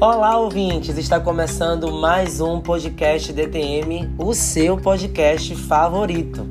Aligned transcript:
Olá, 0.00 0.38
ouvintes! 0.38 0.96
Está 0.96 1.18
começando 1.18 1.90
mais 1.90 2.40
um 2.40 2.60
podcast 2.60 3.32
DTM, 3.32 4.08
o 4.16 4.32
seu 4.32 4.76
podcast 4.76 5.52
favorito. 5.56 6.46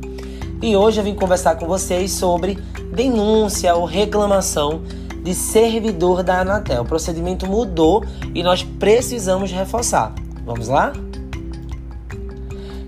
E 0.61 0.75
hoje 0.75 0.99
eu 0.99 1.03
vim 1.05 1.15
conversar 1.15 1.55
com 1.55 1.65
vocês 1.65 2.11
sobre 2.11 2.55
denúncia 2.93 3.73
ou 3.73 3.85
reclamação 3.85 4.81
de 5.23 5.33
servidor 5.33 6.23
da 6.23 6.41
Anatel. 6.41 6.81
O 6.81 6.85
procedimento 6.85 7.47
mudou 7.47 8.03
e 8.35 8.43
nós 8.43 8.63
precisamos 8.63 9.49
reforçar. 9.49 10.13
Vamos 10.45 10.67
lá? 10.67 10.91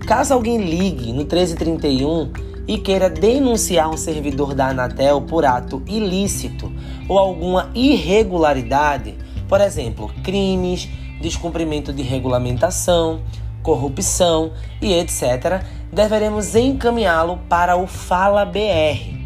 Caso 0.06 0.34
alguém 0.34 0.58
ligue 0.58 1.06
no 1.06 1.20
1331 1.20 2.32
e 2.68 2.76
queira 2.76 3.08
denunciar 3.08 3.88
um 3.88 3.96
servidor 3.96 4.54
da 4.54 4.68
Anatel 4.68 5.22
por 5.22 5.46
ato 5.46 5.82
ilícito 5.86 6.70
ou 7.08 7.18
alguma 7.18 7.70
irregularidade, 7.74 9.16
por 9.50 9.60
exemplo, 9.60 10.08
crimes, 10.22 10.88
descumprimento 11.20 11.92
de 11.92 12.02
regulamentação, 12.02 13.20
corrupção 13.64 14.52
e 14.80 14.94
etc., 14.94 15.64
deveremos 15.92 16.54
encaminhá-lo 16.54 17.36
para 17.48 17.76
o 17.76 17.84
Fala 17.84 18.44
BR. 18.44 19.18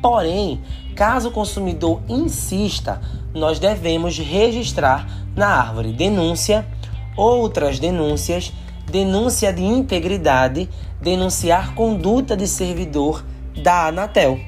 Porém, 0.00 0.58
caso 0.96 1.28
o 1.28 1.32
consumidor 1.32 2.00
insista, 2.08 2.98
nós 3.34 3.58
devemos 3.58 4.18
registrar 4.18 5.06
na 5.36 5.48
árvore 5.48 5.92
denúncia, 5.92 6.66
outras 7.14 7.78
denúncias, 7.78 8.54
denúncia 8.90 9.52
de 9.52 9.62
integridade, 9.62 10.66
denunciar 10.98 11.74
conduta 11.74 12.34
de 12.34 12.48
servidor 12.48 13.22
da 13.62 13.88
Anatel. 13.88 14.40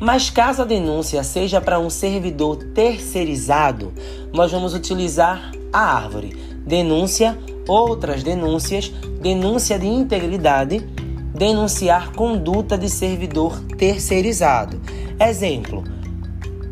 Mas 0.00 0.30
caso 0.30 0.62
a 0.62 0.64
denúncia 0.64 1.22
seja 1.22 1.60
para 1.60 1.78
um 1.78 1.90
servidor 1.90 2.56
terceirizado, 2.74 3.92
nós 4.32 4.50
vamos 4.50 4.72
utilizar 4.74 5.52
a 5.70 5.94
árvore 5.94 6.50
denúncia, 6.66 7.38
outras 7.68 8.22
denúncias, 8.22 8.92
denúncia 9.20 9.78
de 9.78 9.86
integridade, 9.86 10.78
denunciar 11.34 12.12
conduta 12.12 12.78
de 12.78 12.88
servidor 12.88 13.60
terceirizado. 13.76 14.80
Exemplo: 15.20 15.84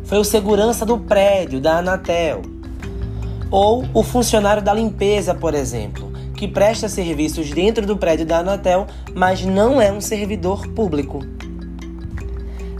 foi 0.05 0.17
o 0.17 0.23
segurança 0.23 0.85
do 0.85 0.97
prédio 0.97 1.59
da 1.59 1.77
Anatel 1.77 2.41
ou 3.51 3.85
o 3.93 4.03
funcionário 4.03 4.63
da 4.63 4.73
limpeza, 4.73 5.35
por 5.35 5.53
exemplo, 5.53 6.11
que 6.35 6.47
presta 6.47 6.87
serviços 6.87 7.51
dentro 7.51 7.85
do 7.85 7.97
prédio 7.97 8.25
da 8.25 8.39
Anatel, 8.39 8.87
mas 9.13 9.43
não 9.43 9.81
é 9.81 9.91
um 9.91 10.01
servidor 10.01 10.67
público. 10.69 11.19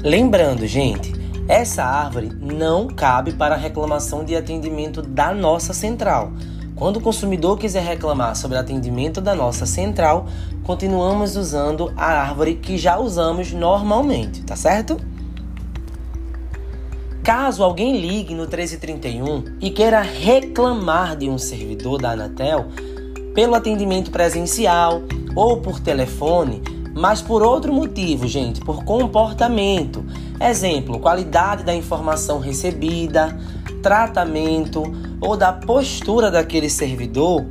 Lembrando, 0.03 0.65
gente, 0.65 1.11
essa 1.45 1.83
árvore 1.83 2.31
não 2.39 2.87
cabe 2.87 3.33
para 3.33 3.57
reclamação 3.57 4.23
de 4.23 4.33
atendimento 4.33 5.01
da 5.01 5.33
nossa 5.33 5.73
central. 5.73 6.31
Quando 6.73 6.97
o 6.97 7.01
consumidor 7.01 7.57
quiser 7.57 7.83
reclamar 7.83 8.33
sobre 8.37 8.57
atendimento 8.57 9.19
da 9.19 9.35
nossa 9.35 9.65
central, 9.65 10.25
continuamos 10.63 11.35
usando 11.35 11.91
a 11.97 12.05
árvore 12.05 12.55
que 12.55 12.77
já 12.77 12.97
usamos 12.97 13.51
normalmente, 13.51 14.41
tá 14.43 14.55
certo? 14.55 14.95
Caso 17.21 17.61
alguém 17.61 17.99
ligue 17.99 18.33
no 18.33 18.43
1331 18.43 19.57
e 19.59 19.69
queira 19.69 19.99
reclamar 19.99 21.17
de 21.17 21.29
um 21.29 21.37
servidor 21.37 22.01
da 22.01 22.11
Anatel 22.11 22.67
pelo 23.35 23.53
atendimento 23.53 24.11
presencial 24.11 25.01
ou 25.35 25.57
por 25.57 25.81
telefone, 25.81 26.63
mas 26.99 27.21
por 27.21 27.41
outro 27.41 27.71
motivo, 27.71 28.27
gente, 28.27 28.59
por 28.59 28.83
comportamento. 28.83 30.03
Exemplo, 30.39 30.99
qualidade 30.99 31.63
da 31.63 31.73
informação 31.73 32.39
recebida, 32.39 33.39
tratamento 33.81 34.83
ou 35.21 35.37
da 35.37 35.53
postura 35.53 36.29
daquele 36.29 36.69
servidor, 36.69 37.45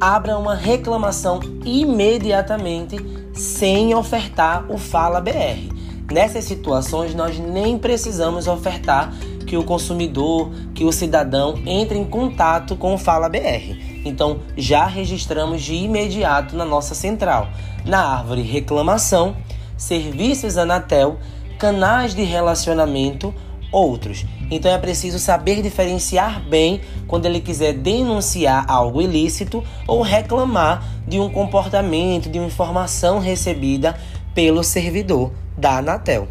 abra 0.00 0.36
uma 0.36 0.56
reclamação 0.56 1.38
imediatamente 1.64 2.96
sem 3.32 3.94
ofertar 3.94 4.66
o 4.68 4.76
Fala 4.76 5.20
BR. 5.20 5.72
Nessas 6.10 6.44
situações, 6.44 7.14
nós 7.14 7.38
nem 7.38 7.78
precisamos 7.78 8.48
ofertar 8.48 9.14
que 9.46 9.56
o 9.56 9.62
consumidor, 9.62 10.50
que 10.74 10.84
o 10.84 10.90
cidadão 10.90 11.54
entre 11.64 11.96
em 11.96 12.04
contato 12.04 12.74
com 12.74 12.94
o 12.94 12.98
Fala 12.98 13.28
BR. 13.28 13.89
Então, 14.04 14.40
já 14.56 14.86
registramos 14.86 15.62
de 15.62 15.74
imediato 15.74 16.56
na 16.56 16.64
nossa 16.64 16.94
central 16.94 17.48
na 17.84 18.18
árvore 18.18 18.42
reclamação, 18.42 19.36
serviços 19.76 20.56
Anatel, 20.56 21.18
canais 21.58 22.14
de 22.14 22.22
relacionamento, 22.22 23.34
outros. 23.72 24.24
Então 24.50 24.70
é 24.70 24.78
preciso 24.78 25.18
saber 25.18 25.62
diferenciar 25.62 26.42
bem 26.42 26.80
quando 27.06 27.26
ele 27.26 27.40
quiser 27.40 27.72
denunciar 27.74 28.64
algo 28.68 29.00
ilícito 29.00 29.62
ou 29.86 30.02
reclamar 30.02 30.84
de 31.06 31.20
um 31.20 31.30
comportamento, 31.30 32.28
de 32.28 32.38
uma 32.38 32.48
informação 32.48 33.20
recebida 33.20 33.96
pelo 34.34 34.62
servidor 34.64 35.32
da 35.56 35.78
Anatel. 35.78 36.28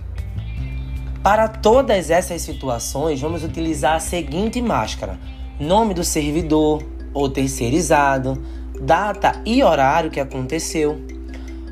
Para 1.24 1.48
todas 1.48 2.10
essas 2.10 2.42
situações, 2.42 3.20
vamos 3.20 3.44
utilizar 3.44 3.96
a 3.96 4.00
seguinte 4.00 4.62
máscara: 4.62 5.20
nome 5.60 5.94
do 5.94 6.04
servidor 6.04 6.82
ou 7.14 7.30
terceirizado, 7.30 8.42
data 8.82 9.42
e 9.46 9.64
horário 9.64 10.12
que 10.12 10.20
aconteceu, 10.20 11.00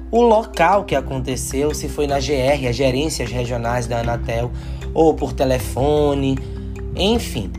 o 0.09 0.21
local 0.21 0.85
que 0.85 0.95
aconteceu, 0.95 1.73
se 1.73 1.89
foi 1.89 2.07
na 2.07 2.19
GR, 2.19 2.67
as 2.69 2.75
gerências 2.75 3.29
regionais 3.29 3.87
da 3.87 3.99
Anatel, 3.99 4.51
ou 4.93 5.13
por 5.13 5.33
telefone, 5.33 6.37
enfim. 6.95 7.51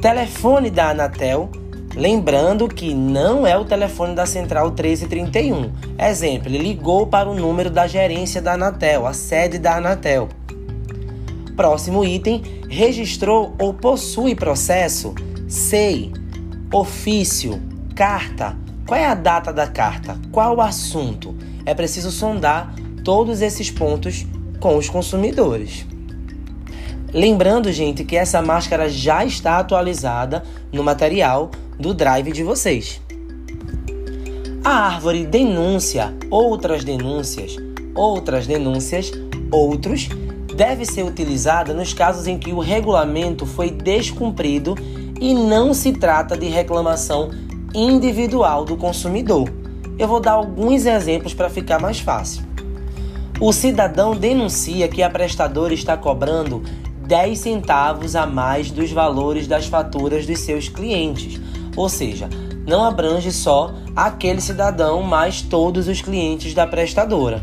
Telefone 0.00 0.70
da 0.70 0.90
Anatel, 0.90 1.50
lembrando 1.96 2.68
que 2.68 2.92
não 2.92 3.46
é 3.46 3.56
o 3.56 3.64
telefone 3.64 4.14
da 4.14 4.26
Central 4.26 4.66
1331. 4.66 5.72
Exemplo, 5.98 6.48
ele 6.48 6.58
ligou 6.58 7.06
para 7.06 7.28
o 7.28 7.34
número 7.34 7.70
da 7.70 7.86
gerência 7.86 8.42
da 8.42 8.52
Anatel, 8.52 9.06
a 9.06 9.14
sede 9.14 9.58
da 9.58 9.76
Anatel. 9.76 10.28
Próximo 11.56 12.04
item, 12.04 12.42
registrou 12.68 13.54
ou 13.58 13.72
possui 13.72 14.34
processo? 14.34 15.14
SEI, 15.48 16.12
ofício, 16.72 17.60
carta. 17.94 18.56
Qual 18.86 18.98
é 18.98 19.06
a 19.06 19.14
data 19.14 19.52
da 19.52 19.66
carta? 19.66 20.18
Qual 20.30 20.56
o 20.56 20.60
assunto? 20.60 21.34
é 21.64 21.74
preciso 21.74 22.10
sondar 22.10 22.74
todos 23.04 23.40
esses 23.40 23.70
pontos 23.70 24.26
com 24.60 24.76
os 24.76 24.88
consumidores. 24.88 25.86
Lembrando, 27.12 27.70
gente, 27.72 28.04
que 28.04 28.16
essa 28.16 28.40
máscara 28.40 28.88
já 28.88 29.24
está 29.24 29.58
atualizada 29.58 30.42
no 30.72 30.82
material 30.82 31.50
do 31.78 31.92
drive 31.92 32.32
de 32.32 32.42
vocês. 32.42 33.00
A 34.64 34.86
árvore 34.86 35.26
denúncia, 35.26 36.14
outras 36.30 36.84
denúncias, 36.84 37.56
outras 37.94 38.46
denúncias, 38.46 39.10
outros, 39.50 40.08
deve 40.54 40.86
ser 40.86 41.02
utilizada 41.02 41.74
nos 41.74 41.92
casos 41.92 42.26
em 42.26 42.38
que 42.38 42.52
o 42.52 42.60
regulamento 42.60 43.44
foi 43.44 43.70
descumprido 43.70 44.74
e 45.22 45.34
não 45.34 45.72
se 45.72 45.92
trata 45.92 46.36
de 46.36 46.48
reclamação 46.48 47.30
individual 47.74 48.64
do 48.64 48.76
consumidor 48.76 49.62
eu 49.98 50.08
vou 50.08 50.20
dar 50.20 50.32
alguns 50.32 50.86
exemplos 50.86 51.34
para 51.34 51.50
ficar 51.50 51.78
mais 51.78 52.00
fácil. 52.00 52.42
O 53.40 53.52
cidadão 53.52 54.16
denuncia 54.16 54.88
que 54.88 55.02
a 55.02 55.10
prestadora 55.10 55.74
está 55.74 55.96
cobrando 55.96 56.62
10 57.06 57.38
centavos 57.38 58.16
a 58.16 58.26
mais 58.26 58.70
dos 58.70 58.90
valores 58.90 59.46
das 59.46 59.66
faturas 59.66 60.26
dos 60.26 60.40
seus 60.40 60.68
clientes, 60.68 61.40
ou 61.76 61.88
seja, 61.88 62.28
não 62.66 62.84
abrange 62.84 63.32
só 63.32 63.72
aquele 63.94 64.40
cidadão, 64.40 65.02
mas 65.02 65.42
todos 65.42 65.88
os 65.88 66.00
clientes 66.00 66.54
da 66.54 66.66
prestadora. 66.66 67.42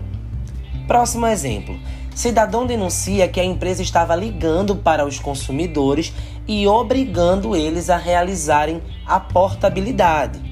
Próximo 0.88 1.28
exemplo. 1.28 1.78
Cidadão 2.20 2.66
denuncia 2.66 3.30
que 3.30 3.40
a 3.40 3.46
empresa 3.46 3.82
estava 3.82 4.14
ligando 4.14 4.76
para 4.76 5.06
os 5.06 5.18
consumidores 5.18 6.12
e 6.46 6.68
obrigando 6.68 7.56
eles 7.56 7.90
a 7.90 7.96
realizarem 7.96 8.82
a 9.06 9.22
portabilidade 9.22 10.50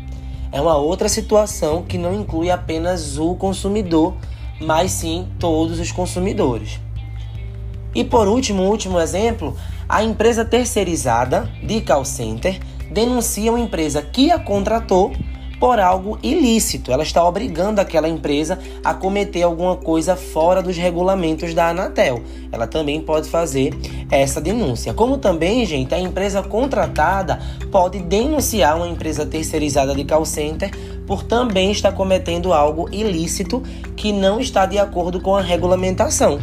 é 0.52 0.62
uma 0.62 0.78
outra 0.78 1.10
situação 1.10 1.84
que 1.84 1.98
não 1.98 2.16
inclui 2.16 2.50
apenas 2.50 3.18
o 3.18 3.36
consumidor, 3.36 4.16
mas 4.62 4.92
sim 4.92 5.28
todos 5.40 5.80
os 5.80 5.92
consumidores. 5.92 6.80
E 7.94 8.04
por 8.04 8.28
último, 8.28 8.64
último 8.64 9.00
exemplo, 9.00 9.56
a 9.90 10.04
empresa 10.04 10.46
terceirizada 10.46 11.50
de 11.62 11.82
call 11.82 12.06
center 12.06 12.60
denuncia 12.90 13.52
uma 13.52 13.60
empresa 13.60 14.02
que 14.02 14.32
a 14.32 14.40
contratou 14.40 15.12
por 15.60 15.80
algo 15.80 16.18
ilícito. 16.22 16.92
Ela 16.92 17.04
está 17.04 17.24
obrigando 17.24 17.80
aquela 17.80 18.08
empresa 18.08 18.60
a 18.84 18.94
cometer 18.94 19.44
alguma 19.44 19.76
coisa 19.76 20.16
fora 20.16 20.62
dos 20.62 20.78
regulamentos 20.78 21.54
da 21.54 21.70
Anatel. 21.70 22.22
Ela 22.52 22.68
também 22.68 23.02
pode 23.02 23.30
fazer 23.30 23.74
essa 24.12 24.40
denúncia. 24.40 24.94
Como 24.94 25.18
também, 25.18 25.66
gente, 25.66 25.94
a 25.94 26.00
empresa 26.00 26.44
contratada 26.44 27.40
pode 27.72 28.00
denunciar 28.00 28.78
uma 28.78 28.88
empresa 28.88 29.26
terceirizada 29.26 29.94
de 29.94 30.04
call 30.04 30.26
center 30.26 30.72
por 31.06 31.24
também 31.24 31.72
estar 31.72 31.94
cometendo 31.94 32.54
algo 32.54 32.90
ilícito 32.92 33.64
que 33.96 34.12
não 34.12 34.40
está 34.40 34.66
de 34.66 34.78
acordo 34.78 35.22
com 35.22 35.36
a 35.36 35.42
regulamentação. 35.42 36.40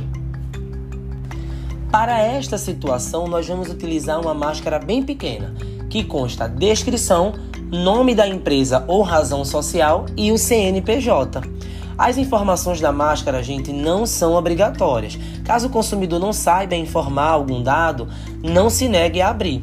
Para 1.92 2.18
esta 2.18 2.58
situação, 2.58 3.28
nós 3.28 3.46
vamos 3.46 3.70
utilizar 3.70 4.20
uma 4.20 4.34
máscara 4.34 4.80
bem 4.80 5.02
pequena 5.02 5.54
que 5.88 6.02
consta 6.02 6.48
descrição, 6.48 7.34
nome 7.82 8.14
da 8.14 8.26
empresa 8.26 8.84
ou 8.86 9.02
razão 9.02 9.44
social 9.44 10.06
e 10.16 10.30
o 10.30 10.38
CNPJ. 10.38 11.42
As 11.96 12.18
informações 12.18 12.80
da 12.80 12.92
máscara, 12.92 13.42
gente, 13.42 13.72
não 13.72 14.04
são 14.06 14.34
obrigatórias. 14.34 15.18
Caso 15.44 15.68
o 15.68 15.70
consumidor 15.70 16.18
não 16.18 16.32
saiba 16.32 16.74
informar 16.74 17.30
algum 17.30 17.62
dado, 17.62 18.08
não 18.42 18.68
se 18.68 18.88
negue 18.88 19.20
a 19.20 19.28
abrir. 19.28 19.62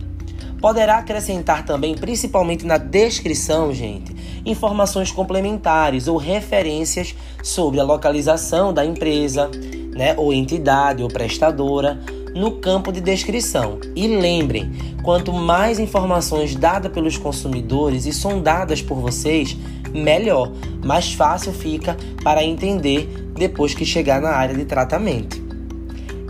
Poderá 0.61 0.97
acrescentar 0.97 1.65
também, 1.65 1.95
principalmente 1.95 2.65
na 2.65 2.77
descrição, 2.77 3.73
gente, 3.73 4.15
informações 4.45 5.11
complementares 5.11 6.07
ou 6.07 6.17
referências 6.17 7.15
sobre 7.43 7.79
a 7.79 7.83
localização 7.83 8.71
da 8.71 8.85
empresa, 8.85 9.49
né, 9.95 10.13
ou 10.17 10.31
entidade 10.31 11.01
ou 11.01 11.09
prestadora 11.09 11.99
no 12.33 12.53
campo 12.53 12.91
de 12.91 13.01
descrição. 13.01 13.79
E 13.95 14.07
lembrem, 14.07 14.71
quanto 15.03 15.33
mais 15.33 15.79
informações 15.79 16.55
dadas 16.55 16.91
pelos 16.91 17.17
consumidores 17.17 18.05
e 18.05 18.13
sondadas 18.13 18.81
por 18.81 18.99
vocês, 18.99 19.57
melhor, 19.93 20.51
mais 20.83 21.13
fácil 21.13 21.51
fica 21.51 21.97
para 22.23 22.43
entender 22.43 23.07
depois 23.35 23.73
que 23.73 23.85
chegar 23.85 24.21
na 24.21 24.29
área 24.29 24.55
de 24.55 24.65
tratamento. 24.65 25.41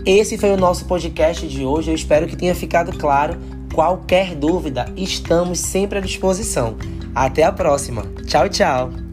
Esse 0.04 0.36
foi 0.36 0.50
o 0.50 0.56
nosso 0.56 0.86
podcast 0.86 1.46
de 1.46 1.64
hoje. 1.64 1.90
Eu 1.90 1.94
espero 1.94 2.26
que 2.26 2.36
tenha 2.36 2.54
ficado 2.54 2.96
claro. 2.98 3.38
Qualquer 3.72 4.34
dúvida, 4.34 4.92
estamos 4.96 5.60
sempre 5.60 5.98
à 5.98 6.00
disposição. 6.00 6.76
Até 7.14 7.44
a 7.44 7.52
próxima. 7.52 8.02
Tchau, 8.26 8.48
tchau. 8.48 9.11